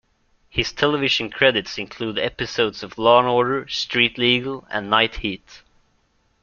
His 0.49 0.71
television 0.71 1.29
credits 1.29 1.77
include 1.77 2.17
episodes 2.17 2.81
of 2.81 2.97
"Law 2.97 3.19
and 3.19 3.27
Order", 3.27 3.67
"Street 3.67 4.17
Legal" 4.17 4.65
and 4.71 4.89
"Night 4.89 5.17
Heat". 5.17 5.61